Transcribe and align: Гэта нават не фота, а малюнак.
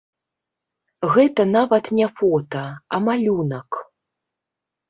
Гэта 1.13 1.45
нават 1.57 1.91
не 1.99 2.07
фота, 2.21 2.65
а 2.97 3.01
малюнак. 3.09 3.69